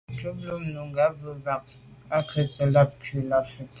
Tchúp 0.15 0.35
bú 0.45 0.53
nùngà 0.75 0.83
mbə̄ 1.11 1.31
mbà 1.39 1.53
bú 1.63 1.73
gə́ 2.09 2.19
tɛ̀ɛ́n 2.27 2.47
sə́’ 2.53 2.67
láà’ 2.73 2.87
ká 2.89 2.95
bū 3.11 3.19
làáp 3.29 3.45
vút. 3.53 3.69